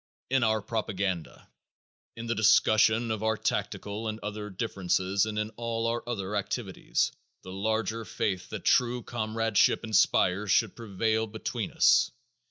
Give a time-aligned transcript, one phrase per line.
[0.31, 1.47] In our propaganda,
[2.17, 7.11] in the discussion of our tactical and other differences and in all our other activities,
[7.43, 12.09] the larger faith that true comradeship inspires should prevail between us.